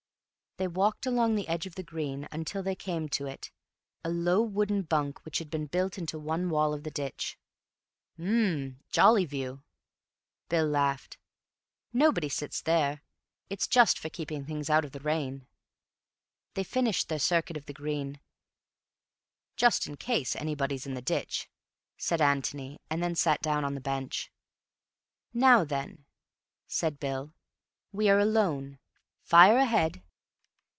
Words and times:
They 0.57 0.67
walked 0.67 1.05
along 1.07 1.33
the 1.35 1.47
edge 1.47 1.65
of 1.65 1.73
the 1.75 1.81
green 1.81 2.27
until 2.29 2.61
they 2.61 2.75
came 2.75 3.07
to 3.09 3.25
it—a 3.25 4.09
low 4.09 4.41
wooden 4.43 4.83
bunk 4.83 5.23
which 5.25 5.39
had 5.39 5.49
been 5.49 5.65
built 5.65 5.97
into 5.97 6.19
one 6.19 6.49
wall 6.51 6.73
of 6.73 6.83
the 6.83 6.91
ditch. 6.91 7.39
"H'm. 8.19 8.79
Jolly 8.91 9.23
view." 9.25 9.63
Bill 10.49 10.67
laughed. 10.67 11.17
"Nobody 11.93 12.27
sits 12.29 12.61
there. 12.61 13.01
It's 13.49 13.65
just 13.65 13.97
for 13.97 14.09
keeping 14.09 14.45
things 14.45 14.69
out 14.69 14.83
of 14.85 14.91
the 14.91 14.99
rain." 14.99 15.47
They 16.53 16.65
finished 16.65 17.07
their 17.07 17.17
circuit 17.17 17.55
of 17.57 17.65
the 17.65 17.73
green—"Just 19.55 19.87
in 19.87 19.95
case 19.95 20.35
anybody's 20.35 20.85
in 20.85 20.93
the 20.95 21.01
ditch," 21.01 21.49
said 21.97 22.21
Antony—and 22.21 23.01
then 23.01 23.15
sat 23.15 23.41
down 23.41 23.63
on 23.65 23.73
the 23.73 23.81
bench. 23.81 24.31
"Now 25.33 25.63
then," 25.63 26.05
said 26.67 26.99
Bill, 26.99 27.33
"We 27.93 28.09
are 28.09 28.19
alone. 28.19 28.77
Fire 29.23 29.57
ahead." 29.57 30.03